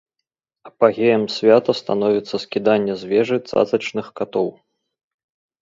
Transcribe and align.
Апагеем 0.69 1.25
свята 1.35 1.71
становіцца 1.81 2.35
скіданне 2.45 2.93
з 3.03 3.13
вежы 3.13 3.37
цацачных 3.51 4.05
катоў. 4.21 4.49